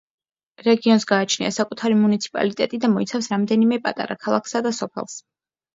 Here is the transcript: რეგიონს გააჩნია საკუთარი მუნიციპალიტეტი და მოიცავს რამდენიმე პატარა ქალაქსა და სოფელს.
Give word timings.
რეგიონს 0.67 1.05
გააჩნია 1.11 1.51
საკუთარი 1.59 1.99
მუნიციპალიტეტი 2.01 2.81
და 2.87 2.93
მოიცავს 2.97 3.31
რამდენიმე 3.37 3.81
პატარა 3.87 4.21
ქალაქსა 4.27 4.65
და 4.71 4.75
სოფელს. 4.83 5.25